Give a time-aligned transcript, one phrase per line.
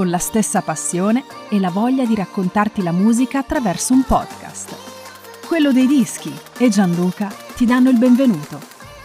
[0.00, 4.74] con la stessa passione e la voglia di raccontarti la musica attraverso un podcast.
[5.46, 8.58] Quello dei dischi e Gianluca ti danno il benvenuto.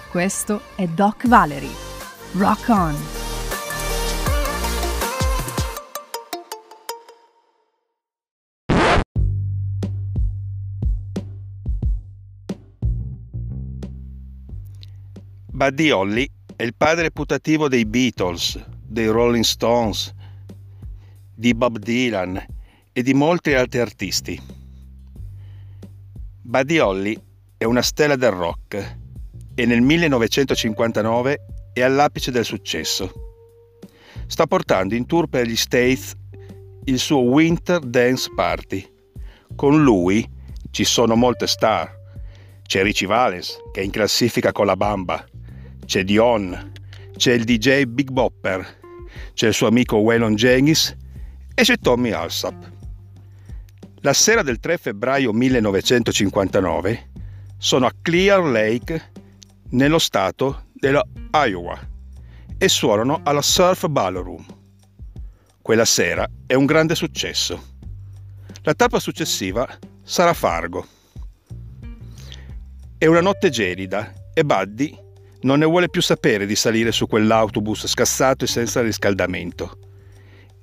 [0.09, 1.69] Questo è Doc Valery.
[2.35, 2.95] Rock on!
[15.47, 20.13] Buddy Holly è il padre putativo dei Beatles, dei Rolling Stones,
[21.35, 22.43] di Bob Dylan
[22.93, 24.41] e di molti altri artisti.
[26.41, 27.19] Buddy Holly
[27.57, 28.97] è una stella del rock
[29.53, 31.37] e nel 1959
[31.73, 33.11] è all'apice del successo.
[34.27, 36.13] Sta portando in tour per gli States
[36.85, 38.87] il suo Winter Dance Party.
[39.55, 40.27] Con lui
[40.71, 41.93] ci sono molte star.
[42.63, 45.23] C'è Richie Valens, che è in classifica con la Bamba.
[45.85, 46.71] C'è Dion.
[47.15, 48.65] C'è il DJ Big Bopper.
[49.33, 50.95] C'è il suo amico Waylon Jennings
[51.55, 52.69] e c'è Tommy Alsop.
[54.01, 57.09] La sera del 3 febbraio 1959
[57.57, 59.11] sono a Clear Lake,
[59.69, 61.79] nello stato della Iowa,
[62.57, 64.45] e suonano alla Surf Ballroom.
[65.61, 67.73] Quella sera è un grande successo.
[68.61, 69.67] La tappa successiva
[70.03, 70.85] sarà Fargo.
[72.97, 75.03] È una notte gelida e Buddy
[75.41, 79.84] non ne vuole più sapere di salire su quell'autobus scassato e senza riscaldamento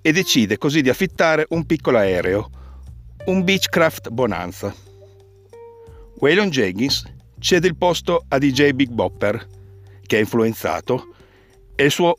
[0.02, 2.50] e decide così di affittare un piccolo aereo,
[3.26, 4.74] un Beechcraft Bonanza.
[6.18, 7.04] Waylon Jenkins
[7.38, 9.46] cede il posto a DJ Big Bopper,
[10.04, 11.14] che è influenzato,
[11.74, 12.16] e il suo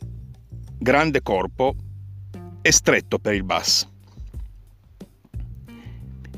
[0.78, 1.76] grande corpo
[2.62, 3.88] è stretto per il bass.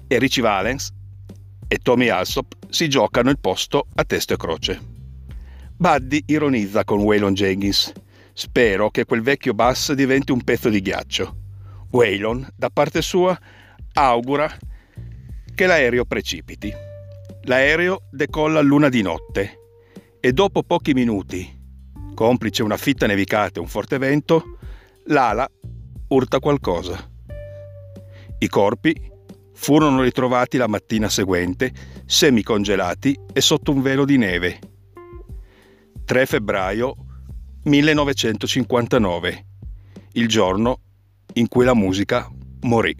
[0.07, 0.91] E Richie Valens
[1.67, 4.81] e Tommy Alsop si giocano il posto a testo e croce.
[5.77, 7.91] Buddy ironizza con Waylon Jenkins
[8.37, 11.37] Spero che quel vecchio bass diventi un pezzo di ghiaccio.
[11.91, 13.39] Waylon, da parte sua,
[13.93, 14.53] augura
[15.55, 16.69] che l'aereo precipiti.
[17.43, 19.59] L'aereo decolla a luna di notte
[20.19, 21.49] e dopo pochi minuti,
[22.13, 24.57] complice una fitta nevicata e un forte vento,
[25.05, 25.49] l'ala
[26.09, 27.09] urta qualcosa.
[28.39, 28.93] I corpi
[29.53, 31.71] furono ritrovati la mattina seguente,
[32.05, 34.59] semicongelati e sotto un velo di neve.
[36.03, 37.04] 3 febbraio
[37.65, 39.45] 1959,
[40.13, 40.81] il giorno
[41.33, 42.29] in cui la musica
[42.61, 42.95] morì.